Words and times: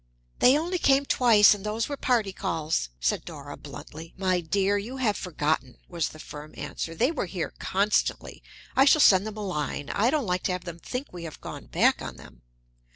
"They 0.39 0.57
only 0.57 0.79
came 0.79 1.05
twice, 1.05 1.53
and 1.53 1.63
those 1.63 1.87
were 1.87 1.95
party 1.95 2.33
calls," 2.33 2.89
said 2.99 3.23
Dora 3.23 3.55
bluntly. 3.55 4.15
"My 4.17 4.39
dear, 4.41 4.75
you 4.75 4.97
have 4.97 5.15
forgotten," 5.15 5.77
was 5.87 6.09
the 6.09 6.17
firm 6.17 6.55
answer. 6.57 6.95
"They 6.95 7.11
were 7.11 7.27
here 7.27 7.53
constantly. 7.59 8.41
I 8.75 8.83
shall 8.85 8.99
send 8.99 9.27
them 9.27 9.37
a 9.37 9.45
line; 9.45 9.91
I 9.91 10.09
don't 10.09 10.25
like 10.25 10.41
to 10.45 10.53
have 10.53 10.63
them 10.65 10.79
think 10.79 11.13
we 11.13 11.25
have 11.25 11.39
gone 11.39 11.67
back 11.67 12.01
on 12.01 12.15
them." 12.15 12.41